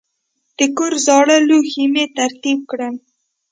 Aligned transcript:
د 0.57 0.59
کور 0.77 0.93
زاړه 1.05 1.37
لوښي 1.47 1.85
مې 1.93 2.05
ترتیب 2.17 2.59
کړل. 2.71 2.95